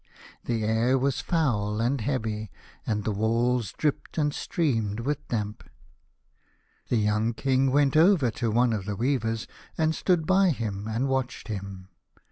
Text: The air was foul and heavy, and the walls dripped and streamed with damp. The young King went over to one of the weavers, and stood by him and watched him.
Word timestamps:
The 0.45 0.63
air 0.63 0.97
was 0.97 1.21
foul 1.21 1.79
and 1.79 2.01
heavy, 2.01 2.49
and 2.87 3.03
the 3.03 3.11
walls 3.11 3.71
dripped 3.71 4.17
and 4.17 4.33
streamed 4.33 5.01
with 5.01 5.27
damp. 5.27 5.63
The 6.89 6.97
young 6.97 7.35
King 7.35 7.69
went 7.69 7.95
over 7.95 8.31
to 8.31 8.49
one 8.49 8.73
of 8.73 8.85
the 8.85 8.95
weavers, 8.95 9.45
and 9.77 9.93
stood 9.93 10.25
by 10.25 10.49
him 10.49 10.87
and 10.87 11.07
watched 11.07 11.49
him. 11.49 11.89